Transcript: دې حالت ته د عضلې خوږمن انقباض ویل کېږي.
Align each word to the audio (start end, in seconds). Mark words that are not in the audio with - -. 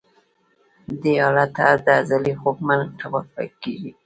دې 1.01 1.13
حالت 1.23 1.49
ته 1.61 1.67
د 1.85 1.87
عضلې 1.99 2.33
خوږمن 2.39 2.79
انقباض 2.85 3.25
ویل 3.33 3.53
کېږي. 3.63 3.91